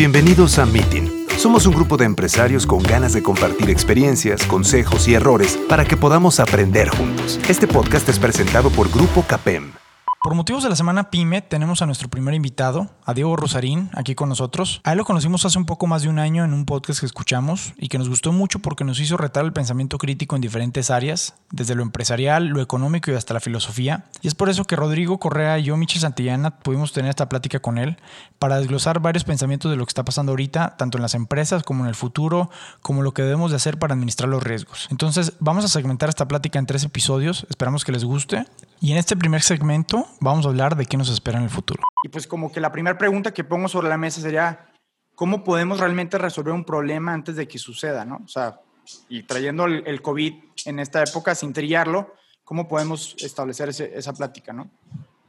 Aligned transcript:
Bienvenidos 0.00 0.58
a 0.58 0.64
Meeting. 0.64 1.26
Somos 1.36 1.66
un 1.66 1.74
grupo 1.74 1.98
de 1.98 2.06
empresarios 2.06 2.66
con 2.66 2.82
ganas 2.82 3.12
de 3.12 3.22
compartir 3.22 3.68
experiencias, 3.68 4.46
consejos 4.46 5.06
y 5.06 5.12
errores 5.12 5.58
para 5.68 5.84
que 5.84 5.98
podamos 5.98 6.40
aprender 6.40 6.88
juntos. 6.88 7.38
Este 7.50 7.68
podcast 7.68 8.08
es 8.08 8.18
presentado 8.18 8.70
por 8.70 8.90
Grupo 8.90 9.22
Capem. 9.28 9.79
Por 10.22 10.34
motivos 10.34 10.62
de 10.62 10.68
la 10.68 10.76
semana 10.76 11.08
PyME, 11.08 11.40
tenemos 11.40 11.80
a 11.80 11.86
nuestro 11.86 12.10
primer 12.10 12.34
invitado, 12.34 12.90
a 13.06 13.14
Diego 13.14 13.36
Rosarín, 13.36 13.88
aquí 13.94 14.14
con 14.14 14.28
nosotros. 14.28 14.82
A 14.84 14.92
él 14.92 14.98
lo 14.98 15.06
conocimos 15.06 15.46
hace 15.46 15.56
un 15.56 15.64
poco 15.64 15.86
más 15.86 16.02
de 16.02 16.10
un 16.10 16.18
año 16.18 16.44
en 16.44 16.52
un 16.52 16.66
podcast 16.66 17.00
que 17.00 17.06
escuchamos 17.06 17.72
y 17.78 17.88
que 17.88 17.96
nos 17.96 18.10
gustó 18.10 18.30
mucho 18.30 18.58
porque 18.58 18.84
nos 18.84 19.00
hizo 19.00 19.16
retar 19.16 19.46
el 19.46 19.54
pensamiento 19.54 19.96
crítico 19.96 20.36
en 20.36 20.42
diferentes 20.42 20.90
áreas, 20.90 21.36
desde 21.50 21.74
lo 21.74 21.82
empresarial, 21.82 22.48
lo 22.48 22.60
económico 22.60 23.10
y 23.10 23.14
hasta 23.14 23.32
la 23.32 23.40
filosofía. 23.40 24.04
Y 24.20 24.28
es 24.28 24.34
por 24.34 24.50
eso 24.50 24.66
que 24.66 24.76
Rodrigo 24.76 25.18
Correa 25.18 25.58
y 25.58 25.62
yo, 25.62 25.78
Michel 25.78 26.02
Santillana, 26.02 26.58
pudimos 26.58 26.92
tener 26.92 27.08
esta 27.08 27.30
plática 27.30 27.60
con 27.60 27.78
él 27.78 27.96
para 28.38 28.58
desglosar 28.58 29.00
varios 29.00 29.24
pensamientos 29.24 29.70
de 29.70 29.78
lo 29.78 29.86
que 29.86 29.90
está 29.90 30.04
pasando 30.04 30.32
ahorita, 30.32 30.76
tanto 30.76 30.98
en 30.98 31.02
las 31.02 31.14
empresas 31.14 31.62
como 31.62 31.84
en 31.84 31.88
el 31.88 31.94
futuro, 31.94 32.50
como 32.82 33.00
lo 33.00 33.14
que 33.14 33.22
debemos 33.22 33.52
de 33.52 33.56
hacer 33.56 33.78
para 33.78 33.94
administrar 33.94 34.28
los 34.28 34.42
riesgos. 34.42 34.86
Entonces, 34.90 35.32
vamos 35.40 35.64
a 35.64 35.68
segmentar 35.68 36.10
esta 36.10 36.28
plática 36.28 36.58
en 36.58 36.66
tres 36.66 36.84
episodios. 36.84 37.46
Esperamos 37.48 37.86
que 37.86 37.92
les 37.92 38.04
guste. 38.04 38.44
Y 38.82 38.92
en 38.92 38.98
este 38.98 39.14
primer 39.14 39.42
segmento 39.42 40.06
vamos 40.20 40.46
a 40.46 40.48
hablar 40.48 40.76
de 40.76 40.86
qué 40.86 40.96
nos 40.96 41.10
espera 41.10 41.38
en 41.38 41.44
el 41.44 41.50
futuro. 41.50 41.82
Y 42.04 42.08
pues 42.08 42.26
como 42.26 42.50
que 42.50 42.60
la 42.60 42.72
primera 42.72 42.96
pregunta 42.98 43.32
que 43.32 43.44
pongo 43.44 43.68
sobre 43.68 43.88
la 43.88 43.98
mesa 43.98 44.20
sería, 44.20 44.70
¿cómo 45.14 45.44
podemos 45.44 45.80
realmente 45.80 46.18
resolver 46.18 46.52
un 46.52 46.64
problema 46.64 47.12
antes 47.12 47.36
de 47.36 47.46
que 47.46 47.58
suceda? 47.58 48.04
¿no? 48.04 48.20
O 48.24 48.28
sea, 48.28 48.60
y 49.08 49.22
trayendo 49.22 49.66
el, 49.66 50.02
COVID 50.02 50.34
en 50.66 50.78
esta 50.80 51.02
época 51.02 51.34
sin 51.34 51.52
trillarlo, 51.52 52.14
¿cómo 52.44 52.66
podemos 52.66 53.14
establecer 53.18 53.68
esa 53.68 54.12
plática? 54.12 54.52
¿no? 54.52 54.70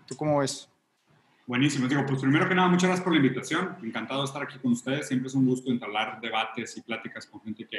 ¿Tú 0.07 0.15
cómo 0.15 0.39
ves? 0.39 0.69
Buenísimo. 1.47 1.87
Digo, 1.87 2.05
pues 2.05 2.21
primero 2.21 2.47
que 2.47 2.55
nada, 2.55 2.69
muchas 2.69 2.87
gracias 2.87 3.03
por 3.03 3.13
la 3.13 3.19
invitación. 3.19 3.75
Encantado 3.83 4.21
de 4.21 4.25
estar 4.27 4.41
aquí 4.43 4.57
con 4.59 4.71
ustedes. 4.71 5.07
Siempre 5.07 5.27
es 5.27 5.33
un 5.33 5.45
gusto 5.45 5.69
entablar 5.69 6.19
debates 6.21 6.77
y 6.77 6.81
pláticas 6.81 7.25
con 7.25 7.41
gente 7.41 7.67
que, 7.67 7.77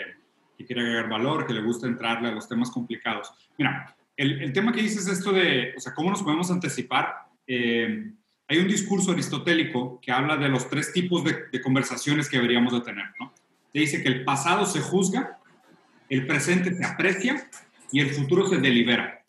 que 0.59 0.67
quiere 0.67 0.83
agregar 0.83 1.09
valor, 1.09 1.47
que 1.47 1.55
le 1.55 1.63
gusta 1.63 1.87
entrarle 1.87 2.29
a 2.29 2.33
los 2.33 2.49
temas 2.49 2.71
complicados. 2.71 3.33
Mira, 3.57 3.97
el, 4.23 4.53
tema 4.53 4.73
que 4.73 4.83
dices 4.83 5.07
es 5.07 5.19
esto 5.19 5.33
de, 5.33 5.75
o 5.77 5.81
sea, 5.81 5.95
cómo 5.95 6.11
nos 6.11 6.23
podemos 6.23 6.51
anticipar. 6.51 7.27
Eh, 7.47 8.13
hay 8.49 8.59
un 8.59 8.69
discurso 8.69 9.13
aristotélico 9.13 9.99
que 10.01 10.13
habla 10.13 10.37
de 10.37 10.49
los 10.49 10.69
tres 10.69 10.93
tipos 10.93 11.25
de, 11.25 11.61
conversaciones 11.61 12.29
que 12.29 12.37
deberíamos 12.37 12.73
de 12.73 12.81
tener, 12.81 13.07
¿no? 13.19 13.33
Te 13.73 13.81
dice 13.81 14.03
que 14.03 14.09
el 14.09 14.25
pasado 14.25 14.67
se 14.67 14.81
juzga, 14.81 15.39
el 16.09 16.27
presente 16.27 16.75
se 16.75 16.85
aprecia 16.85 17.49
y 17.91 18.01
el 18.01 18.11
futuro 18.11 18.47
se 18.47 18.59
delibera. 18.59 19.25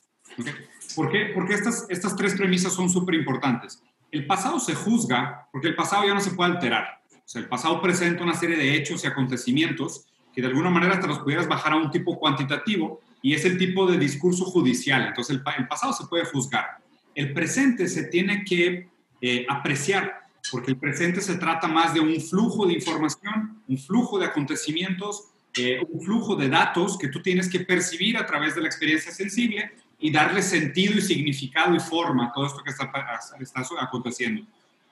¿Por 0.96 1.10
qué? 1.10 1.32
Porque 1.34 1.54
estas, 1.54 1.86
estas 1.90 2.16
tres 2.16 2.36
premisas 2.36 2.74
son 2.74 2.90
súper 2.90 3.16
importantes. 3.16 3.82
El 4.12 4.28
pasado 4.28 4.60
se 4.60 4.76
juzga 4.76 5.48
porque 5.52 5.70
el 5.70 5.76
pasado 5.76 6.06
ya 6.06 6.14
no 6.14 6.20
se 6.20 6.32
puede 6.32 6.52
alterar. 6.52 7.02
El 7.34 7.48
pasado 7.48 7.82
presenta 7.82 8.24
una 8.24 8.36
serie 8.36 8.58
de 8.58 8.76
hechos 8.76 9.04
y 9.04 9.08
acontecimientos 9.08 10.06
que 10.34 10.42
de 10.42 10.48
alguna 10.48 10.70
manera 10.70 11.00
te 11.00 11.08
los 11.08 11.20
pudieras 11.20 11.48
bajar 11.48 11.74
a 11.74 11.78
un 11.78 11.90
tipo 11.90 12.20
cuantitativo 12.20 13.02
y 13.24 13.34
es 13.34 13.46
el 13.46 13.58
tipo 13.58 13.90
de 13.90 13.98
discurso 13.98 14.44
judicial. 14.44 15.08
Entonces, 15.08 15.38
el, 15.58 15.68
pasado 15.68 15.94
se 15.94 16.06
puede 16.08 16.26
juzgar. 16.26 16.78
El 17.16 17.34
presente 17.34 17.88
se 17.88 18.04
tiene 18.04 18.44
que 18.44 18.90
eh, 19.22 19.46
apreciar, 19.50 20.20
porque 20.52 20.72
el 20.72 20.78
presente 20.78 21.22
se 21.22 21.36
trata 21.36 21.70
más 21.70 21.94
de 21.94 22.02
un 22.02 22.20
flujo 22.20 22.68
de 22.68 22.74
información, 22.74 23.64
un 23.66 23.78
flujo 23.78 24.20
de 24.20 24.26
acontecimiimientos, 24.26 25.30
eh, 25.58 25.80
un 25.90 26.02
flujo 26.02 26.36
de 26.36 26.50
datos 26.50 26.98
que 26.98 27.08
tú 27.08 27.22
tienes 27.22 27.48
que 27.48 27.62
percibir 27.62 28.18
a 28.18 28.26
través 28.26 28.56
de 28.56 28.62
la 28.62 28.68
experiencia 28.68 29.12
sensible 29.12 29.72
y 30.00 30.12
darle 30.12 30.42
sentido 30.42 30.98
y 30.98 31.02
significado 31.02 31.74
y 31.74 31.80
forma 31.80 32.26
a 32.26 32.34
todo 32.34 32.48
esto 32.48 32.62
que 32.62 32.72
está, 32.72 32.92
está 33.40 33.64
aconteciendo. 33.80 34.46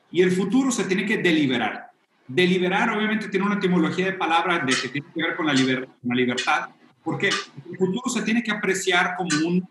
Y 0.09 0.21
el 0.21 0.31
futuro 0.31 0.71
se 0.71 0.85
tiene 0.85 1.05
que 1.05 1.17
deliberar. 1.17 1.91
Deliberar 2.29 2.91
obviamente 2.91 3.27
tiene 3.27 3.45
una 3.45 3.55
etimología 3.55 4.05
de 4.05 4.13
palabra 4.13 4.59
de 4.59 4.73
que 4.73 4.87
tiene 4.87 5.07
que 5.13 5.21
ver 5.21 5.35
con 5.35 5.47
la 5.47 5.53
libertad, 5.53 6.69
porque 7.03 7.27
el 7.27 7.77
futuro 7.77 8.09
se 8.09 8.21
tiene 8.21 8.43
que 8.43 8.51
apreciar 8.51 9.15
como 9.15 9.29
un 9.47 9.67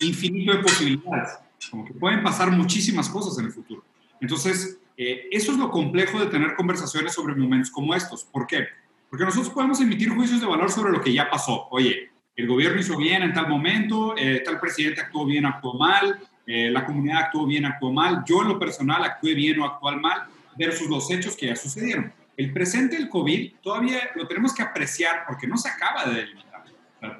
infinito 0.00 0.52
de 0.52 0.58
posibilidades, 0.58 1.38
como 1.70 1.84
que 1.84 1.94
pueden 1.94 2.22
pasar 2.22 2.50
muchísimas 2.50 3.08
cosas 3.08 3.38
en 3.38 3.46
el 3.46 3.52
futuro. 3.52 3.84
Entonces, 4.20 4.78
eh, 4.96 5.28
eso 5.30 5.52
es 5.52 5.58
lo 5.58 5.70
complejo 5.70 6.20
de 6.20 6.26
tener 6.26 6.54
conversaciones 6.54 7.12
sobre 7.12 7.34
momentos 7.34 7.70
como 7.70 7.94
estos. 7.94 8.24
¿Por 8.24 8.46
qué? 8.46 8.66
Porque 9.10 9.24
nosotros 9.24 9.52
podemos 9.52 9.80
emitir 9.80 10.08
juicios 10.10 10.40
de 10.40 10.46
valor 10.46 10.70
sobre 10.70 10.92
lo 10.92 11.00
que 11.00 11.12
ya 11.12 11.30
pasó. 11.30 11.68
Oye, 11.70 12.10
el 12.36 12.48
gobierno 12.48 12.80
hizo 12.80 12.96
bien 12.96 13.22
en 13.22 13.32
tal 13.32 13.48
momento, 13.48 14.14
eh, 14.16 14.42
tal 14.44 14.58
presidente 14.58 15.00
actuó 15.00 15.24
bien, 15.24 15.46
actuó 15.46 15.74
mal, 15.74 16.18
eh, 16.46 16.70
la 16.70 16.84
comunidad 16.84 17.24
actuó 17.24 17.46
bien, 17.46 17.64
actuó 17.64 17.92
mal, 17.92 18.24
yo 18.26 18.42
en 18.42 18.48
lo 18.48 18.58
personal 18.58 19.04
actué 19.04 19.34
bien 19.34 19.60
o 19.60 19.64
actué 19.64 19.96
mal, 19.96 20.24
versus 20.56 20.88
los 20.88 21.10
hechos 21.10 21.36
que 21.36 21.46
ya 21.46 21.56
sucedieron. 21.56 22.12
El 22.36 22.52
presente 22.52 22.96
del 22.96 23.08
COVID 23.08 23.54
todavía 23.62 24.10
lo 24.16 24.26
tenemos 24.26 24.52
que 24.52 24.62
apreciar 24.62 25.24
porque 25.26 25.46
no 25.46 25.56
se 25.56 25.68
acaba 25.68 26.04
de 26.06 26.14
delimitar 26.14 26.53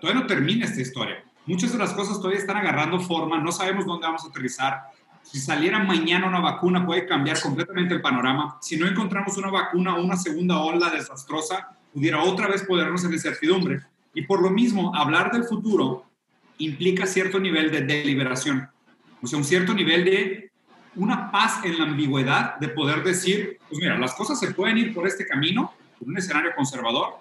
todavía 0.01 0.23
no 0.23 0.27
termina 0.27 0.65
esta 0.65 0.81
historia. 0.81 1.25
Muchas 1.47 1.73
de 1.73 1.79
las 1.79 1.93
cosas 1.93 2.19
todavía 2.19 2.39
están 2.39 2.57
agarrando 2.57 3.01
forma, 3.01 3.39
no 3.39 3.53
sabemos 3.53 3.87
dónde 3.87 4.07
vamos 4.07 4.25
a 4.25 4.29
aterrizar. 4.29 4.83
Si 5.23 5.39
saliera 5.39 5.79
mañana 5.79 6.27
una 6.27 6.41
vacuna 6.41 6.85
puede 6.85 7.07
cambiar 7.07 7.41
completamente 7.41 7.95
el 7.95 8.01
panorama. 8.01 8.59
Si 8.61 8.77
no 8.77 8.87
encontramos 8.87 9.37
una 9.37 9.51
vacuna 9.51 9.97
o 9.97 10.03
una 10.03 10.17
segunda 10.17 10.59
ola 10.59 10.91
desastrosa, 10.91 11.77
pudiera 11.93 12.23
otra 12.23 12.49
vez 12.49 12.63
podernos 12.65 13.05
en 13.05 13.13
incertidumbre. 13.13 13.81
Y 14.15 14.23
por 14.23 14.43
lo 14.43 14.51
mismo, 14.51 14.95
hablar 14.95 15.33
del 15.33 15.45
futuro 15.45 16.07
implica 16.59 17.07
cierto 17.07 17.39
nivel 17.39 17.71
de 17.71 17.83
deliberación, 17.83 18.69
o 19.23 19.27
sea, 19.27 19.39
un 19.39 19.45
cierto 19.45 19.75
nivel 19.75 20.05
de 20.05 20.51
una 20.97 21.31
paz 21.31 21.65
en 21.65 21.79
la 21.79 21.85
ambigüedad 21.85 22.57
de 22.59 22.69
poder 22.69 23.03
decir, 23.03 23.59
pues 23.69 23.81
mira, 23.81 23.99
las 23.99 24.15
cosas 24.15 24.39
se 24.39 24.53
pueden 24.53 24.79
ir 24.79 24.95
por 24.95 25.07
este 25.07 25.27
camino, 25.27 25.73
por 25.99 26.09
un 26.09 26.17
escenario 26.17 26.53
conservador, 26.55 27.15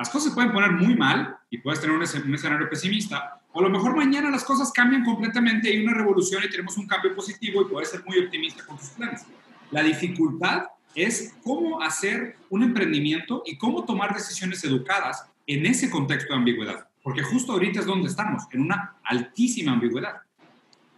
las 0.00 0.08
cosas 0.08 0.32
pueden 0.32 0.50
poner 0.50 0.72
muy 0.72 0.96
mal 0.96 1.36
y 1.50 1.58
puedes 1.58 1.78
tener 1.78 1.94
un, 1.94 2.02
escenario 2.02 2.70
pesimista, 2.70 3.38
o 3.52 3.60
a 3.60 3.62
lo 3.64 3.68
mejor 3.68 3.94
mañana 3.94 4.30
las 4.30 4.44
cosas 4.44 4.72
cambian 4.72 5.04
completamente, 5.04 5.68
hay 5.68 5.84
una 5.84 5.92
revolución 5.92 6.42
y 6.42 6.48
tenemos 6.48 6.78
un 6.78 6.86
cambio 6.86 7.14
positivo 7.14 7.60
y 7.60 7.64
puedes 7.66 7.90
ser 7.90 8.02
muy 8.06 8.18
optimista 8.18 8.64
con 8.64 8.78
tus 8.78 8.88
planes. 8.88 9.26
La 9.70 9.82
dificultad 9.82 10.68
es 10.94 11.34
cómo 11.44 11.82
hacer 11.82 12.36
un 12.48 12.62
emprendimiento 12.62 13.42
y 13.44 13.58
cómo 13.58 13.84
tomar 13.84 14.14
decisiones 14.14 14.64
educadas 14.64 15.26
en 15.46 15.66
ese 15.66 15.90
contexto 15.90 16.32
de 16.32 16.38
ambigüedad, 16.38 16.88
porque 17.02 17.22
justo 17.22 17.52
ahorita 17.52 17.80
es 17.80 17.86
donde 17.86 18.08
estamos, 18.08 18.44
en 18.52 18.62
una 18.62 18.94
altísima 19.04 19.72
ambigüedad. 19.72 20.22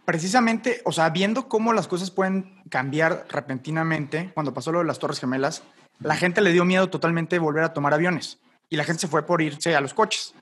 Precisamente, 0.05 0.79
o 0.85 0.93
sea, 0.93 1.09
viendo 1.09 1.49
cómo 1.49 1.73
las 1.73 1.89
cosas 1.89 2.09
pueden 2.09 2.61
cambiar 2.69 3.25
repentinamente, 3.29 4.31
cuando 4.33 4.53
pasó 4.53 4.71
lo 4.71 4.79
de 4.79 4.85
las 4.85 4.99
Torres 4.99 5.19
Gemelas, 5.19 5.61
la 5.99 6.15
gente 6.15 6.39
le 6.39 6.53
dio 6.53 6.63
miedo 6.63 6.89
totalmente 6.89 7.37
volver 7.37 7.65
a 7.65 7.73
tomar 7.73 7.93
aviones 7.93 8.39
y 8.73 8.75
la 8.75 8.83
gente 8.83 9.01
se 9.01 9.07
fue 9.07 9.23
por 9.23 9.39
irse 9.39 9.75
a 9.75 9.81
los 9.81 9.93
coches. 9.93 10.33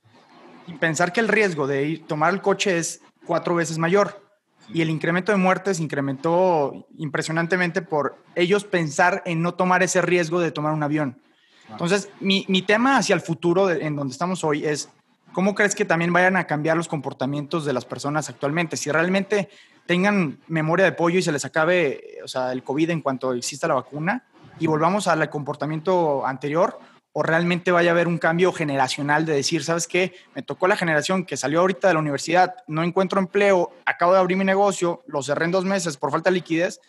Y 0.66 0.72
pensar 0.75 1.12
que 1.12 1.19
el 1.19 1.28
riesgo 1.28 1.68
de 1.68 1.84
ir, 1.84 2.08
tomar 2.08 2.34
el 2.34 2.42
coche 2.42 2.78
es 2.78 3.02
cuatro 3.25 3.56
veces 3.56 3.78
mayor. 3.78 4.25
Y 4.69 4.81
el 4.81 4.90
incremento 4.90 5.34
de 5.34 5.38
muertes 5.38 5.81
incrementó 5.81 6.88
impresionantemente 6.97 7.81
por 7.81 8.24
ellos 8.36 8.64
pensar 8.64 9.22
en 9.25 9.42
no 9.42 9.56
tomar 9.56 9.84
ese 9.84 10.02
riesgo 10.02 10.40
de 10.40 10.53
tomar 10.53 10.72
un 10.72 10.81
avión. 10.81 11.22
Entonces, 11.69 12.08
mi, 12.22 12.46
mi 12.47 12.62
tema 12.62 12.96
hacia 12.96 13.16
el 13.16 13.19
futuro 13.19 13.69
en 13.69 13.97
donde 13.97 14.14
estamos 14.14 14.46
hoy 14.46 14.66
es, 14.66 14.88
¿cómo 15.34 15.53
crees 15.53 15.75
que 15.75 15.84
también 15.84 16.13
vayan 16.13 16.38
a 16.38 16.48
cambiar 16.48 16.78
los 16.78 16.88
comportamientos 16.88 17.66
de 17.66 17.74
las 17.74 17.84
personas 17.84 18.30
actualmente? 18.30 18.78
Si 18.78 18.90
realmente 18.90 19.50
tengan 19.86 20.40
memoria 20.48 20.86
de 20.86 20.94
pollo 20.94 21.19
y 21.19 21.22
se 21.22 21.34
les 21.34 21.44
acabe 21.44 22.19
o 22.24 22.30
sea, 22.30 22.53
el 22.53 22.63
COVID 22.63 22.92
en 22.92 23.02
cuanto 23.02 23.34
exista 23.34 23.68
la 23.68 23.74
vacuna 23.74 24.24
y 24.58 24.68
volvamos 24.68 25.09
al 25.09 25.30
comportamiento 25.30 26.25
anterior, 26.25 26.80
o 27.13 27.23
realmente 27.23 27.72
vaya 27.72 27.91
a 27.91 27.94
haber 27.94 28.07
un 28.07 28.17
cambio 28.17 28.53
generacional 28.53 29.25
de 29.25 29.33
decir, 29.33 29.63
¿sabes 29.63 29.88
qué? 29.88 30.13
Me 30.33 30.41
tocó 30.41 30.68
la 30.68 30.77
generación 30.77 31.25
que 31.25 31.36
salió 31.36 31.59
ahorita 31.59 31.88
de 31.88 31.94
la 31.94 32.00
universidad, 32.00 32.56
no 32.68 32.83
encuentro 32.83 33.19
empleo, 33.19 33.71
acabo 33.86 34.13
de 34.13 34.19
abrir 34.19 34.38
mi 34.38 34.45
negocio, 34.45 35.03
lo 35.07 35.21
cerré 35.21 35.45
en 35.45 35.51
dos 35.51 35.65
meses 35.65 35.97
por 35.97 36.12
falta 36.12 36.30
de 36.30 36.36
liquidez, 36.36 36.80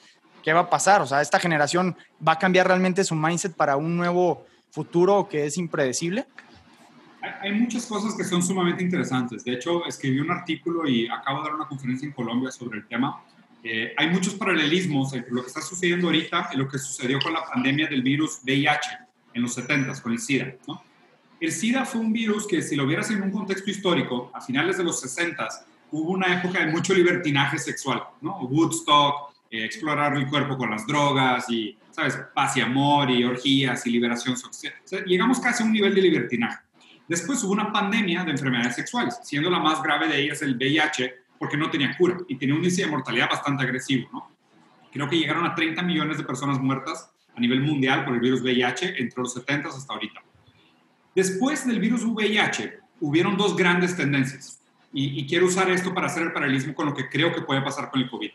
¿qué 0.42 0.52
va 0.52 0.60
a 0.60 0.70
pasar? 0.70 1.02
O 1.02 1.06
sea, 1.06 1.20
esta 1.20 1.40
generación 1.40 1.96
va 2.26 2.32
a 2.32 2.38
cambiar 2.38 2.68
realmente 2.68 3.02
su 3.04 3.16
mindset 3.16 3.54
para 3.54 3.76
un 3.76 3.96
nuevo 3.96 4.46
futuro 4.70 5.28
que 5.28 5.46
es 5.46 5.58
impredecible. 5.58 6.26
Hay 7.40 7.52
muchas 7.52 7.86
cosas 7.86 8.14
que 8.16 8.24
son 8.24 8.42
sumamente 8.42 8.82
interesantes. 8.82 9.44
De 9.44 9.52
hecho, 9.52 9.84
escribí 9.86 10.18
un 10.18 10.30
artículo 10.30 10.88
y 10.88 11.08
acabo 11.08 11.38
de 11.38 11.44
dar 11.44 11.54
una 11.54 11.68
conferencia 11.68 12.06
en 12.06 12.12
Colombia 12.12 12.50
sobre 12.50 12.78
el 12.78 12.88
tema. 12.88 13.22
Eh, 13.62 13.92
hay 13.96 14.10
muchos 14.10 14.34
paralelismos 14.34 15.12
entre 15.14 15.30
lo 15.32 15.42
que 15.42 15.48
está 15.48 15.60
sucediendo 15.60 16.08
ahorita 16.08 16.50
y 16.52 16.56
lo 16.56 16.68
que 16.68 16.78
sucedió 16.78 17.20
con 17.20 17.32
la 17.32 17.44
pandemia 17.44 17.86
del 17.86 18.02
virus 18.02 18.40
VIH 18.42 19.01
en 19.34 19.42
los 19.42 19.54
70 19.54 20.00
con 20.02 20.12
el 20.12 20.18
SIDA. 20.18 20.54
El 21.40 21.52
SIDA 21.52 21.84
fue 21.84 22.00
un 22.00 22.12
virus 22.12 22.46
que 22.46 22.62
si 22.62 22.76
lo 22.76 22.86
vieras 22.86 23.10
en 23.10 23.22
un 23.22 23.30
contexto 23.30 23.70
histórico, 23.70 24.30
a 24.32 24.40
finales 24.40 24.78
de 24.78 24.84
los 24.84 25.00
60 25.00 25.48
hubo 25.90 26.12
una 26.12 26.38
época 26.38 26.64
de 26.64 26.70
mucho 26.70 26.94
libertinaje 26.94 27.58
sexual, 27.58 28.02
¿no? 28.20 28.38
Woodstock, 28.38 29.32
eh, 29.50 29.64
explorar 29.64 30.16
el 30.16 30.28
cuerpo 30.28 30.56
con 30.56 30.70
las 30.70 30.86
drogas 30.86 31.48
y, 31.50 31.76
¿sabes? 31.90 32.18
Paz 32.34 32.56
y 32.56 32.60
amor 32.60 33.10
y 33.10 33.24
orgías 33.24 33.86
y 33.86 33.90
liberación 33.90 34.36
social. 34.36 34.72
llegamos 35.06 35.40
casi 35.40 35.62
a 35.62 35.66
un 35.66 35.72
nivel 35.72 35.94
de 35.94 36.00
libertinaje. 36.00 36.58
Después 37.06 37.44
hubo 37.44 37.52
una 37.52 37.70
pandemia 37.70 38.24
de 38.24 38.30
enfermedades 38.30 38.76
sexuales, 38.76 39.18
siendo 39.22 39.50
la 39.50 39.58
más 39.58 39.82
grave 39.82 40.08
de 40.08 40.22
ellas 40.22 40.40
el 40.40 40.56
VIH, 40.56 41.14
porque 41.38 41.56
no 41.56 41.70
tenía 41.70 41.94
cura 41.98 42.16
y 42.28 42.36
tenía 42.36 42.54
un 42.54 42.60
índice 42.60 42.84
de 42.84 42.90
mortalidad 42.90 43.28
bastante 43.28 43.64
agresivo. 43.64 44.30
Creo 44.90 45.08
que 45.08 45.18
llegaron 45.18 45.44
a 45.44 45.54
30 45.54 45.82
millones 45.82 46.16
de 46.16 46.24
personas 46.24 46.58
muertas 46.58 47.11
a 47.34 47.40
nivel 47.40 47.60
mundial 47.60 48.04
por 48.04 48.14
el 48.14 48.20
virus 48.20 48.42
VIH 48.42 49.00
entre 49.00 49.22
los 49.22 49.34
70 49.34 49.68
hasta 49.68 49.92
ahorita. 49.92 50.22
Después 51.14 51.66
del 51.66 51.78
virus 51.78 52.04
VIH, 52.04 52.78
hubieron 53.00 53.36
dos 53.36 53.56
grandes 53.56 53.96
tendencias. 53.96 54.60
Y, 54.94 55.26
quiero 55.26 55.46
usar 55.46 55.70
esto 55.70 55.94
para 55.94 56.08
hacer 56.08 56.22
el 56.22 56.32
paralelismo 56.32 56.74
con 56.74 56.86
lo 56.86 56.94
que 56.94 57.08
creo 57.08 57.32
que 57.32 57.40
puede 57.40 57.62
pasar 57.62 57.90
con 57.90 58.02
el 58.02 58.10
COVID. 58.10 58.30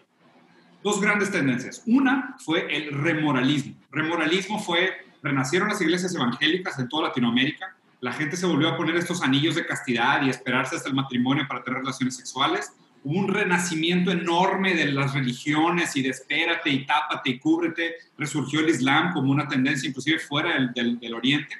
Dos 0.83 0.99
grandes 0.99 1.31
tendencias. 1.31 1.83
Una 1.85 2.35
fue 2.39 2.75
el 2.75 2.91
remoralismo. 2.99 3.75
Remoralismo 3.91 4.59
fue, 4.59 4.91
renacieron 5.21 5.67
las 5.67 5.81
iglesias 5.81 6.15
evangélicas 6.15 6.79
en 6.79 6.89
toda 6.89 7.09
Latinoamérica, 7.09 7.77
la 7.99 8.13
gente 8.13 8.37
se 8.37 8.45
volvió 8.45 8.69
a 8.69 8.77
poner 8.77 8.95
estos 8.95 9.23
anillos 9.23 9.55
de 9.55 9.65
castidad 9.65 10.21
y 10.21 10.29
esperarse 10.29 10.75
hasta 10.75 10.89
el 10.89 10.95
matrimonio 10.95 11.45
para 11.47 11.63
tener 11.63 11.79
relaciones 11.79 12.15
sexuales. 12.15 12.71
Un 13.03 13.27
renacimiento 13.27 14.11
enorme 14.11 14.73
de 14.73 14.91
las 14.91 15.13
religiones 15.13 15.95
y 15.95 16.01
de 16.01 16.09
espérate 16.09 16.69
y 16.69 16.85
tápate 16.85 17.31
y 17.31 17.39
cúbrete. 17.39 17.95
Resurgió 18.17 18.59
el 18.59 18.69
Islam 18.69 19.13
como 19.13 19.31
una 19.31 19.47
tendencia 19.47 19.87
inclusive 19.87 20.19
fuera 20.19 20.53
del, 20.53 20.73
del, 20.73 20.99
del 20.99 21.13
Oriente. 21.13 21.55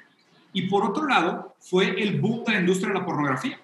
Y 0.52 0.62
por 0.62 0.84
otro 0.84 1.06
lado, 1.06 1.56
fue 1.60 2.00
el 2.02 2.20
boom 2.20 2.44
de 2.44 2.52
la 2.54 2.60
industria 2.60 2.92
de 2.92 2.98
la 2.98 3.04
pornografía. 3.04 3.58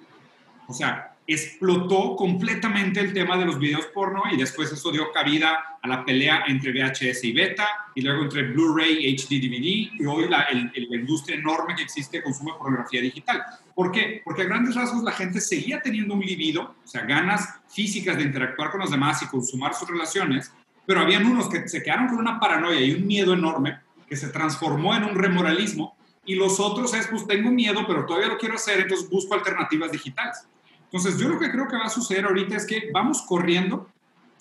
O 0.66 0.72
sea, 0.72 1.13
explotó 1.26 2.16
completamente 2.16 3.00
el 3.00 3.14
tema 3.14 3.38
de 3.38 3.46
los 3.46 3.58
videos 3.58 3.86
porno 3.86 4.22
y 4.30 4.36
después 4.36 4.70
eso 4.70 4.92
dio 4.92 5.10
cabida 5.10 5.78
a 5.80 5.88
la 5.88 6.04
pelea 6.04 6.44
entre 6.46 6.72
VHS 6.72 7.24
y 7.24 7.32
beta 7.32 7.66
y 7.94 8.02
luego 8.02 8.24
entre 8.24 8.42
Blu-ray, 8.42 9.16
HD, 9.16 9.40
DVD 9.40 10.00
y 10.00 10.06
hoy 10.06 10.28
la, 10.28 10.46
industria 10.52 11.36
enorme 11.36 11.74
que 11.74 11.82
existe 11.82 12.18
de 12.18 12.22
pornografía 12.22 13.00
digital. 13.00 13.42
¿Por 13.74 13.90
qué? 13.90 14.20
Porque 14.22 14.42
a 14.42 14.46
grandes 14.46 14.74
rasgos 14.74 15.02
la 15.02 15.12
gente 15.12 15.40
seguía 15.40 15.80
teniendo 15.80 16.14
un 16.14 16.20
libido, 16.20 16.76
o 16.84 16.86
sea, 16.86 17.02
ganas 17.02 17.60
físicas 17.68 18.16
de 18.18 18.24
interactuar 18.24 18.70
con 18.70 18.80
los 18.80 18.90
demás 18.90 19.22
y 19.22 19.26
consumar 19.26 19.74
sus 19.74 19.88
relaciones, 19.88 20.52
pero 20.86 21.00
habían 21.00 21.24
unos 21.24 21.48
que 21.48 21.66
se 21.68 21.82
quedaron 21.82 22.08
con 22.08 22.18
una 22.18 22.38
paranoia 22.38 22.80
y 22.80 22.92
un 22.92 23.06
miedo 23.06 23.32
enorme 23.32 23.78
que 24.06 24.16
se 24.16 24.28
transformó 24.28 24.94
en 24.94 25.04
un 25.04 25.14
remoralismo 25.14 25.96
y 26.26 26.34
los 26.34 26.60
otros 26.60 26.94
es, 26.94 27.06
pues 27.06 27.26
tengo 27.26 27.50
miedo, 27.50 27.84
pero 27.86 28.06
todavía 28.06 28.28
lo 28.28 28.38
quiero 28.38 28.54
hacer, 28.54 28.80
entonces 28.80 29.08
busco 29.08 29.34
alternativas 29.34 29.92
digitales. 29.92 30.46
Entonces, 30.94 31.20
yo 31.20 31.28
lo 31.28 31.40
que 31.40 31.50
creo 31.50 31.66
que 31.66 31.76
va 31.76 31.86
a 31.86 31.88
suceder 31.88 32.24
ahorita 32.24 32.54
es 32.54 32.64
que 32.64 32.88
vamos 32.92 33.22
corriendo 33.22 33.88